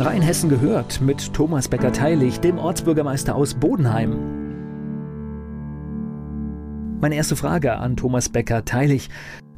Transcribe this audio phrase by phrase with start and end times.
[0.00, 4.12] Rheinhessen gehört mit Thomas Becker-Teilig, dem Ortsbürgermeister aus Bodenheim.
[7.00, 9.08] Meine erste Frage an Thomas Becker-Teilig.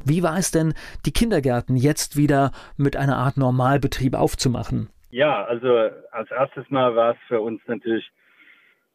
[0.03, 0.73] Wie war es denn,
[1.05, 4.89] die Kindergärten jetzt wieder mit einer Art Normalbetrieb aufzumachen?
[5.11, 8.09] Ja, also als erstes Mal war es für uns natürlich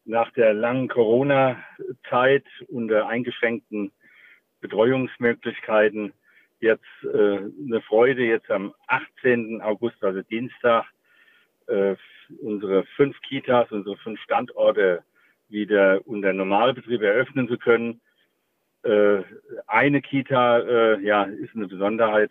[0.04, 3.92] nach der langen Corona-Zeit unter eingeschränkten
[4.60, 6.12] Betreuungsmöglichkeiten
[6.58, 9.60] jetzt äh, eine Freude, jetzt am 18.
[9.62, 10.86] August, also Dienstag,
[11.66, 11.96] äh,
[12.40, 15.02] unsere fünf Kitas, unsere fünf Standorte
[15.48, 18.00] wieder unter Normalbetrieb eröffnen zu können.
[18.82, 19.22] Äh,
[19.66, 22.30] eine Kita, äh, ja, ist eine Besonderheit,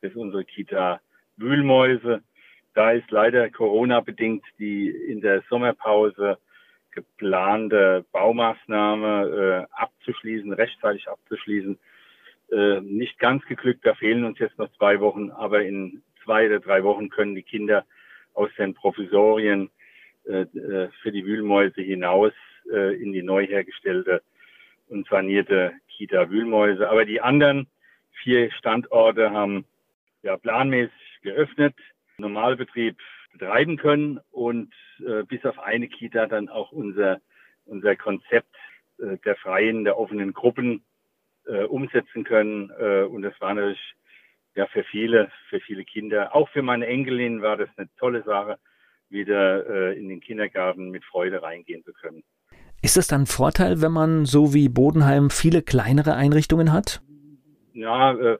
[0.00, 1.00] ist unsere Kita
[1.36, 2.22] Wühlmäuse.
[2.74, 6.38] Da ist leider Corona-bedingt die in der Sommerpause
[6.90, 11.78] geplante Baumaßnahme äh, abzuschließen, rechtzeitig abzuschließen,
[12.50, 13.84] äh, nicht ganz geglückt.
[13.84, 17.42] Da fehlen uns jetzt noch zwei Wochen, aber in zwei oder drei Wochen können die
[17.42, 17.84] Kinder
[18.36, 19.70] aus den Provisorien
[20.26, 22.32] äh, äh für die Wühlmäuse hinaus
[22.72, 24.22] äh, in die neu hergestellte
[24.88, 26.88] und sanierte Kita Wühlmäuse.
[26.88, 27.66] Aber die anderen
[28.22, 29.64] vier Standorte haben
[30.22, 31.74] ja planmäßig geöffnet,
[32.18, 32.98] Normalbetrieb
[33.32, 34.72] betreiben können und
[35.06, 37.20] äh, bis auf eine Kita dann auch unser,
[37.64, 38.54] unser Konzept
[38.98, 40.82] der freien, der offenen Gruppen
[41.68, 42.70] umsetzen können.
[42.70, 43.94] Und das war natürlich
[44.56, 48.58] ja für viele, für viele Kinder, auch für meine Enkelin war das eine tolle Sache,
[49.08, 52.24] wieder äh, in den Kindergarten mit Freude reingehen zu können.
[52.82, 57.02] Ist das dann ein Vorteil, wenn man so wie Bodenheim viele kleinere Einrichtungen hat?
[57.72, 58.38] Ja, äh,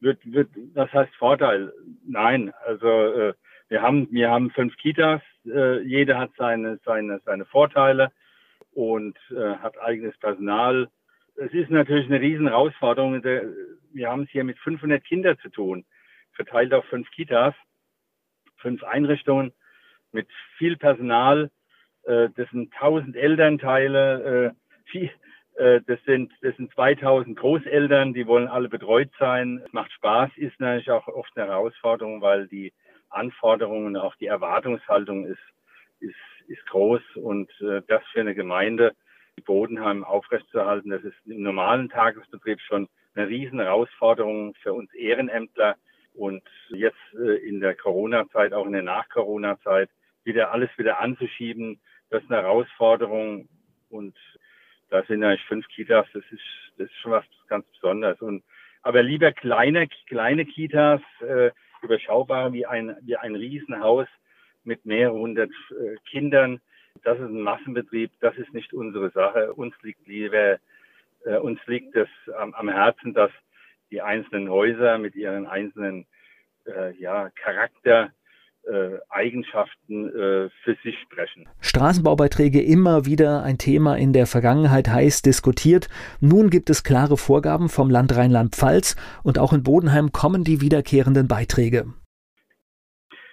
[0.00, 1.72] wird, wird, was heißt Vorteil?
[2.06, 3.34] Nein, also äh,
[3.68, 8.10] wir haben, wir haben fünf Kitas, äh, jeder hat seine, seine, seine Vorteile
[8.72, 10.88] und äh, hat eigenes Personal.
[11.36, 13.22] Es ist natürlich eine riesen Herausforderung.
[13.22, 15.84] Wir haben es hier mit 500 Kindern zu tun,
[16.32, 17.54] verteilt auf fünf Kitas,
[18.56, 19.52] fünf Einrichtungen
[20.12, 20.28] mit
[20.58, 21.50] viel Personal.
[22.04, 24.54] Äh, das sind 1000 Elternteile,
[24.92, 25.08] äh,
[25.56, 29.62] äh, das sind, das sind 2000 Großeltern, die wollen alle betreut sein.
[29.64, 32.72] Es macht Spaß, ist natürlich auch oft eine Herausforderung, weil die
[33.10, 35.42] Anforderungen, auch die Erwartungshaltung ist,
[36.00, 36.14] ist,
[36.48, 38.94] ist groß und äh, das für eine Gemeinde,
[39.36, 45.76] die Bodenheim aufrechtzuerhalten, das ist im normalen Tagesbetrieb schon eine riesen Herausforderung für uns Ehrenämtler
[46.14, 49.90] und jetzt äh, in der Corona-Zeit, auch in der Nach-Corona-Zeit,
[50.24, 51.80] wieder alles wieder anzuschieben,
[52.10, 53.48] das ist eine Herausforderung
[53.90, 54.16] und
[54.90, 56.42] da sind eigentlich fünf Kitas, das ist,
[56.78, 58.20] das ist schon was ganz Besonderes.
[58.20, 58.44] Und,
[58.82, 61.50] aber lieber kleine, kleine Kitas, äh,
[61.82, 64.08] überschaubar wie ein, wie ein Riesenhaus
[64.64, 66.60] mit mehreren hundert äh, Kindern.
[67.02, 69.52] Das ist ein Massenbetrieb, das ist nicht unsere Sache.
[69.52, 70.58] Uns liegt lieber,
[71.24, 73.30] äh, uns liegt es am, am Herzen, dass
[73.90, 76.06] die einzelnen Häuser mit ihren einzelnen
[76.66, 78.10] äh, ja, Charakter
[78.66, 81.46] äh, Eigenschaften äh, für sich sprechen.
[81.60, 85.88] Straßenbaubeiträge immer wieder ein Thema in der Vergangenheit heiß diskutiert.
[86.20, 91.28] Nun gibt es klare Vorgaben vom Land Rheinland-Pfalz und auch in Bodenheim kommen die wiederkehrenden
[91.28, 91.92] Beiträge.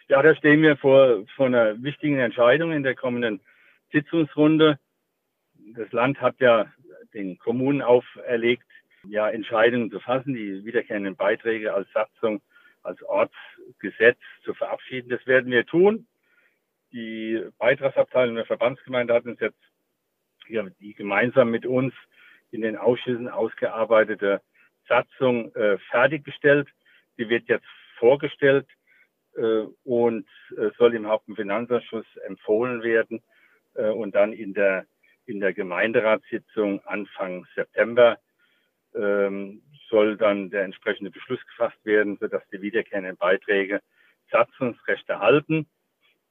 [0.09, 3.39] Ja, da stehen wir vor, vor einer wichtigen Entscheidung in der kommenden
[3.91, 4.79] Sitzungsrunde.
[5.75, 6.71] Das Land hat ja
[7.13, 8.67] den Kommunen auferlegt,
[9.07, 12.41] ja, Entscheidungen zu fassen, die wiederkehrenden Beiträge als Satzung
[12.83, 15.09] als Ortsgesetz zu verabschieden.
[15.09, 16.07] Das werden wir tun.
[16.91, 19.59] Die Beitragsabteilung der Verbandsgemeinde hat uns jetzt
[20.47, 21.93] ja, die gemeinsam mit uns
[22.51, 24.41] in den Ausschüssen ausgearbeitete
[24.87, 26.67] Satzung äh, fertiggestellt.
[27.17, 27.67] Die wird jetzt
[27.97, 28.67] vorgestellt
[29.35, 30.27] äh, und
[30.57, 33.21] äh, soll im Hauptfinanzausschuss empfohlen werden
[33.75, 34.85] äh, und dann in der
[35.25, 38.17] in der Gemeinderatssitzung Anfang September
[38.95, 43.81] ähm, soll dann der entsprechende Beschluss gefasst werden, sodass die wiederkehrenden Beiträge
[44.31, 45.67] Satzungsrecht erhalten.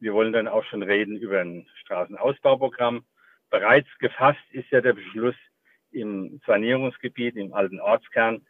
[0.00, 3.04] wir wollen dann auch schon reden über ein Straßenausbauprogramm.
[3.50, 5.34] Bereits gefasst ist ja der Beschluss
[5.90, 8.46] im Sanierungsgebiet, im alten Ortskern,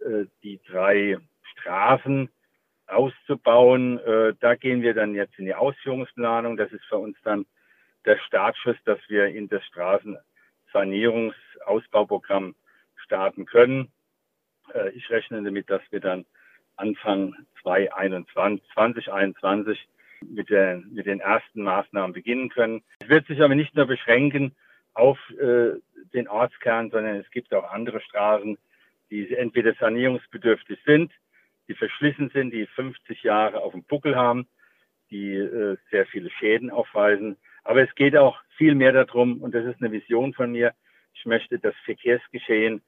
[0.00, 1.18] äh, die drei
[1.52, 2.28] Straßen
[2.86, 3.98] auszubauen.
[3.98, 6.56] Äh, da gehen wir dann jetzt in die Ausführungsplanung.
[6.56, 7.46] Das ist für uns dann
[8.04, 12.56] der Startschuss, dass wir in das Straßensanierungsausbauprogramm
[12.96, 13.92] starten können.
[14.74, 16.26] Äh, ich rechne damit, dass wir dann
[16.76, 19.88] Anfang 2021, 2021
[20.28, 22.82] mit, der, mit den ersten Maßnahmen beginnen können.
[23.00, 24.54] Es wird sich aber nicht nur beschränken
[24.94, 25.72] auf äh,
[26.12, 28.58] den Ortskern, sondern es gibt auch andere Straßen,
[29.10, 31.12] die entweder sanierungsbedürftig sind,
[31.68, 34.46] die verschlissen sind, die 50 Jahre auf dem Buckel haben,
[35.10, 37.36] die äh, sehr viele Schäden aufweisen.
[37.64, 40.74] Aber es geht auch viel mehr darum, und das ist eine Vision von mir,
[41.14, 42.82] ich möchte das Verkehrsgeschehen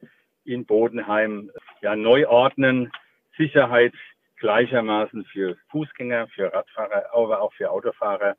[0.44, 1.50] in Bodenheim
[1.80, 2.90] ja, neu ordnen,
[3.36, 3.94] Sicherheit
[4.36, 8.36] gleichermaßen für Fußgänger, für Radfahrer, aber auch für Autofahrer.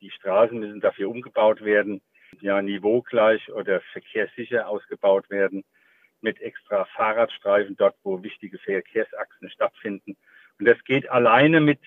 [0.00, 2.00] Die Straßen müssen dafür umgebaut werden,
[2.40, 5.64] ja niveaugleich oder verkehrssicher ausgebaut werden
[6.20, 10.16] mit extra Fahrradstreifen dort, wo wichtige Verkehrsachsen stattfinden.
[10.58, 11.80] Und das geht alleine mit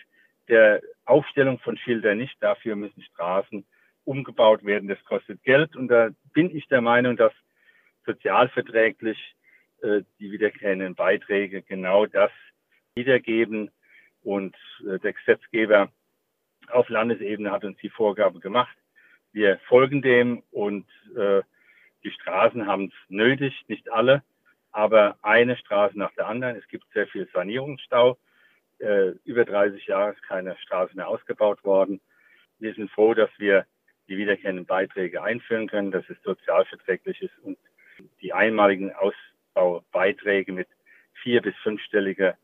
[0.48, 2.36] der Aufstellung von Schildern nicht.
[2.42, 3.66] Dafür müssen Straßen
[4.06, 4.88] umgebaut werden.
[4.88, 5.76] Das kostet Geld.
[5.76, 7.34] Und da bin ich der Meinung, dass
[8.06, 9.18] sozialverträglich
[9.82, 12.32] äh, die wiederkehrenden Beiträge genau das
[12.96, 13.72] wiedergeben.
[14.24, 14.56] Und
[14.88, 15.92] äh, der Gesetzgeber
[16.70, 18.76] auf Landesebene hat uns die Vorgabe gemacht.
[19.32, 21.42] Wir folgen dem und äh,
[22.04, 24.24] die Straßen haben es nötig, nicht alle,
[24.72, 26.56] aber eine Straße nach der anderen.
[26.56, 28.18] Es gibt sehr viel Sanierungsstau.
[28.80, 32.02] Äh, über 30 Jahre ist keine Straße mehr ausgebaut worden.
[32.60, 33.66] Wir sind froh, dass wir
[34.08, 37.58] die wiederkehrenden Beiträge einführen können, dass es sozialverträglich ist und
[38.22, 40.68] die einmaligen Ausbaubeiträge mit
[41.24, 42.38] vier- bis fünfstelliger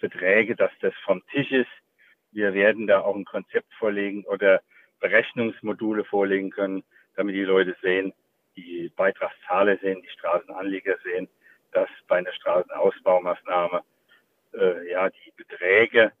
[0.00, 1.70] Beträge, dass das vom Tisch ist.
[2.30, 4.60] Wir werden da auch ein Konzept vorlegen oder
[5.00, 6.84] Berechnungsmodule vorlegen können,
[7.16, 8.12] damit die Leute sehen,
[8.56, 11.28] die Beitragszahler sehen, die Straßenanlieger sehen,
[11.72, 13.82] dass bei einer Straßenausbaumaßnahme
[14.54, 16.12] äh, ja die Beträge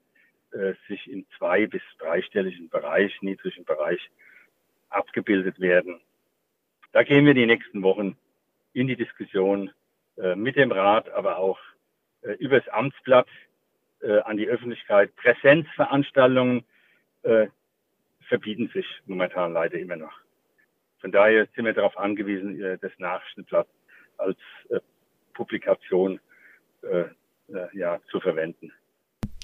[0.52, 4.10] äh, sich im zwei- bis dreistelligen Bereich, niedrigen Bereich
[4.94, 6.00] abgebildet werden.
[6.92, 8.16] Da gehen wir die nächsten Wochen
[8.72, 9.70] in die Diskussion
[10.16, 11.58] äh, mit dem Rat, aber auch
[12.22, 13.28] äh, übers Amtsblatt
[14.00, 15.14] äh, an die Öffentlichkeit.
[15.16, 16.64] Präsenzveranstaltungen
[17.22, 17.46] äh,
[18.28, 20.12] verbieten sich momentan leider immer noch.
[21.00, 23.68] Von daher sind wir darauf angewiesen, äh, das Nachrichtenblatt
[24.18, 24.38] als
[24.70, 24.80] äh,
[25.34, 26.20] Publikation
[27.72, 28.72] ja, zu verwenden.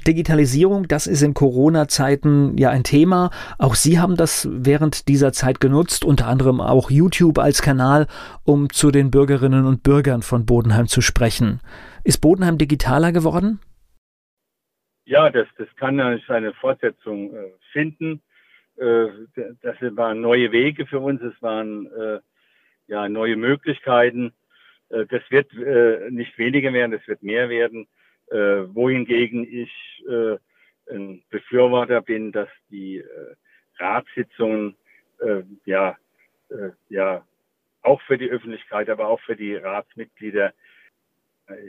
[0.09, 3.31] Digitalisierung, das ist in Corona-Zeiten ja ein Thema.
[3.59, 8.07] Auch Sie haben das während dieser Zeit genutzt, unter anderem auch YouTube als Kanal,
[8.43, 11.61] um zu den Bürgerinnen und Bürgern von Bodenheim zu sprechen.
[12.05, 13.61] Ist Bodenheim digitaler geworden?
[15.05, 18.23] Ja, das, das kann eine Fortsetzung äh, finden.
[18.77, 19.09] Äh,
[19.61, 22.21] das waren neue Wege für uns, es waren äh,
[22.87, 24.33] ja neue Möglichkeiten.
[24.91, 25.53] Das wird
[26.11, 27.87] nicht weniger werden, das wird mehr werden.
[28.31, 30.05] Wohingegen ich
[30.91, 33.03] ein Befürworter bin, dass die
[33.79, 34.77] Ratssitzungen
[35.65, 35.97] ja
[36.89, 37.25] ja
[37.83, 40.53] auch für die Öffentlichkeit, aber auch für die Ratsmitglieder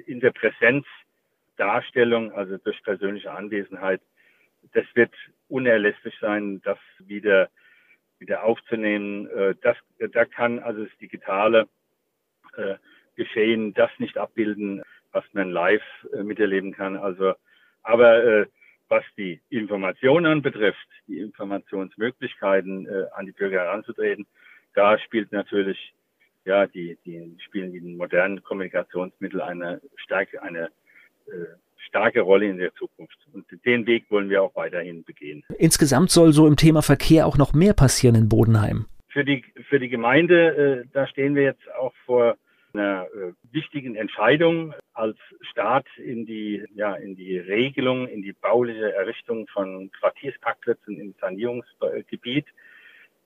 [0.05, 4.01] in der Präsenzdarstellung, also durch persönliche Anwesenheit,
[4.73, 5.13] das wird
[5.47, 7.49] unerlässlich sein, das wieder,
[8.19, 9.27] wieder aufzunehmen.
[9.29, 11.67] Äh, das, da kann also das digitale
[12.55, 12.75] äh,
[13.15, 15.81] Geschehen das nicht abbilden, was man live
[16.13, 16.97] äh, miterleben kann.
[16.97, 17.33] Also,
[17.83, 18.45] aber äh,
[18.89, 24.25] was die Informationen betrifft, die Informationsmöglichkeiten äh, an die Bürger heranzutreten,
[24.73, 25.93] da spielt natürlich
[26.45, 30.69] ja die, die spielen die modernen Kommunikationsmittel eine starke eine
[31.27, 31.45] äh,
[31.87, 33.17] starke Rolle in der Zukunft.
[33.33, 35.43] Und den Weg wollen wir auch weiterhin begehen.
[35.57, 38.85] Insgesamt soll so im Thema Verkehr auch noch mehr passieren in Bodenheim.
[39.09, 42.37] Für die, für die Gemeinde, äh, da stehen wir jetzt auch vor
[42.73, 48.93] einer äh, wichtigen Entscheidung als Staat in die, ja, in die Regelung, in die bauliche
[48.93, 52.45] Errichtung von Quartiersparkplätzen im Sanierungsgebiet.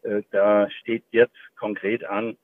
[0.03, 2.37] Äh, da steht jetzt konkret an,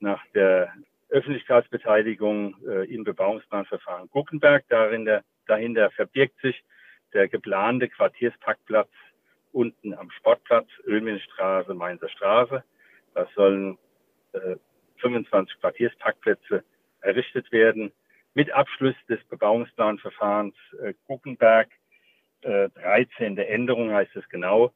[0.00, 0.72] nach der
[1.08, 5.08] Öffentlichkeitsbeteiligung äh, im Bebauungsplanverfahren Guckenberg, darin
[5.48, 6.62] Dahinter verbirgt sich
[7.14, 8.90] der geplante Quartiersparkplatz
[9.52, 12.62] unten am Sportplatz, Ölminstraße, Mainzer Straße.
[13.14, 13.78] Da sollen
[14.98, 16.64] 25 Quartiersparkplätze
[17.00, 17.92] errichtet werden.
[18.34, 21.68] Mit Abschluss des Bebauungsplanverfahrens äh, Guckenberg,
[22.42, 23.38] äh, 13.
[23.38, 24.72] Änderung heißt es genau.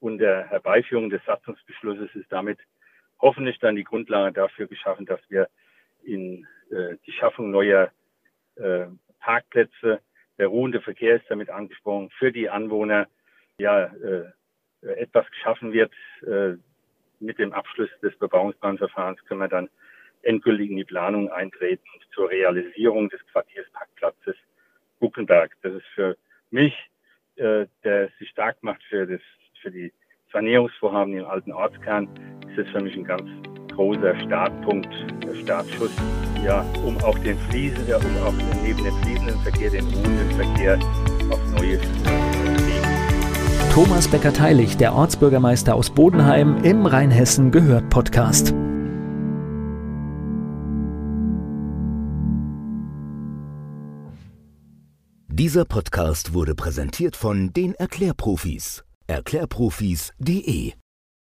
[0.00, 2.58] Und der Herbeiführung des Satzungsbeschlusses ist damit
[3.20, 5.48] hoffentlich dann die Grundlage dafür geschaffen, dass wir
[6.02, 7.92] in äh, die Schaffung neuer
[8.56, 8.86] äh,
[9.20, 10.00] Parkplätze.
[10.38, 13.06] Der ruhende Verkehr ist damit angesprochen für die Anwohner
[13.58, 14.32] ja äh,
[14.80, 15.92] etwas geschaffen wird.
[16.22, 16.56] Äh,
[17.22, 19.68] mit dem Abschluss des Bebauungsplanverfahrens können wir dann
[20.22, 24.36] endgültig in die Planung eintreten zur Realisierung des Quartiersparkplatzes
[25.00, 25.52] Guckenberg.
[25.62, 26.16] Das ist für
[26.50, 26.74] mich,
[27.36, 29.20] äh, der sich stark macht für, das,
[29.60, 29.92] für die
[30.32, 32.08] Sanierungsvorhaben im alten Ortskern,
[32.48, 33.28] ist das für mich ein ganz
[33.72, 34.92] großer Startpunkt,
[35.42, 35.96] Startschuss,
[36.44, 40.78] ja, um auch den Fliesen, um auch neben dem fließenden Verkehr, den ruhenden Verkehr
[41.30, 41.78] auf neue
[43.72, 48.52] Thomas Becker-Teilig, der Ortsbürgermeister aus Bodenheim im Rheinhessen gehört Podcast.
[55.28, 58.84] Dieser Podcast wurde präsentiert von den Erklärprofis.
[59.06, 60.74] Erklärprofis.de